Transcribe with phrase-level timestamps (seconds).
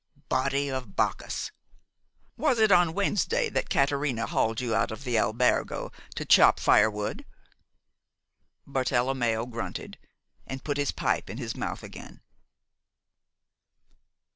[0.29, 1.51] Body of Bacchus!
[2.35, 7.23] Was it on Wednesday that Caterina hauled you out of the albergo to chop firewood?"
[8.67, 9.99] Bartelommeo grunted,
[10.47, 12.19] and put his pipe in his mouth again.